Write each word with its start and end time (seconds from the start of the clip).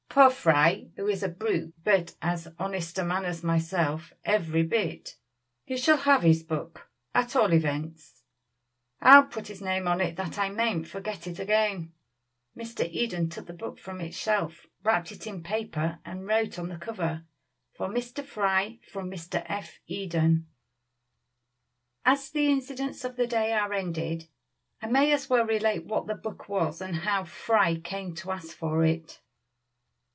Poor 0.13 0.29
Fry, 0.29 0.89
who 0.97 1.07
is 1.07 1.23
a 1.23 1.29
brute, 1.29 1.73
but 1.85 2.15
as 2.21 2.49
honest 2.59 2.99
a 2.99 3.03
man 3.05 3.23
as 3.23 3.45
myself, 3.45 4.11
every 4.25 4.61
bit. 4.61 5.15
He 5.63 5.77
shall 5.77 5.95
have 5.95 6.21
his 6.23 6.43
book, 6.43 6.89
at 7.15 7.33
all 7.33 7.53
events. 7.53 8.21
I'll 8.99 9.23
put 9.23 9.47
his 9.47 9.61
name 9.61 9.87
on 9.87 10.01
it 10.01 10.17
that 10.17 10.37
I 10.37 10.49
mayn't 10.49 10.85
forget 10.89 11.27
it 11.27 11.39
again." 11.39 11.93
Mr. 12.57 12.85
Eden 12.91 13.29
took 13.29 13.45
the 13.47 13.53
book 13.53 13.79
from 13.79 14.01
its 14.01 14.17
shelf, 14.17 14.67
wrapped 14.83 15.13
it 15.13 15.25
in 15.27 15.43
paper, 15.43 15.99
and 16.03 16.27
wrote 16.27 16.59
on 16.59 16.67
the 16.67 16.77
cover, 16.77 17.23
"For 17.77 17.87
Mr. 17.87 18.21
Fry 18.21 18.79
from 18.85 19.13
F. 19.13 19.79
Eden." 19.87 20.45
As 22.03 22.29
the 22.29 22.47
incidents 22.51 23.05
of 23.05 23.15
the 23.15 23.27
day 23.27 23.53
are 23.53 23.71
ended, 23.71 24.27
I 24.81 24.87
may 24.87 25.13
as 25.13 25.29
well 25.29 25.45
relate 25.45 25.85
what 25.85 26.05
this 26.05 26.17
book 26.19 26.49
was 26.49 26.81
and 26.81 26.97
how 26.97 27.23
Fry 27.23 27.79
came 27.79 28.13
to 28.15 28.31
ask 28.31 28.49
for 28.53 28.83
it. 28.83 29.21